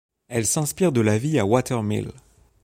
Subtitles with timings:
[0.29, 2.09] Elle s'inspire de la vie à Water Mill.